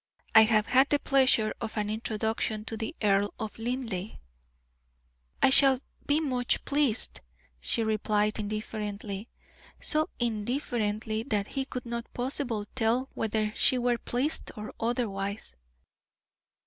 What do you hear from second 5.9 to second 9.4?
be much pleased," she replied, indifferently